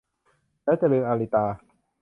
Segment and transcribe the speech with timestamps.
[0.63, 1.45] แล้วจะลืม- อาริตา